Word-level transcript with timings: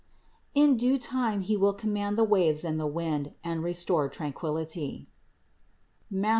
In 0.55 0.77
due 0.77 0.97
time 0.97 1.41
He 1.41 1.55
will 1.55 1.73
command 1.75 2.17
the 2.17 2.23
waves 2.23 2.65
and 2.65 2.79
the 2.79 2.87
wind, 2.87 3.35
and 3.43 3.61
restore 3.63 4.09
tranquillity 4.09 5.07
(Matth. 6.09 6.29